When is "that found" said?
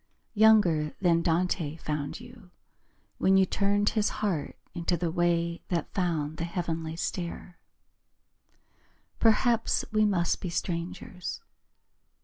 5.67-6.37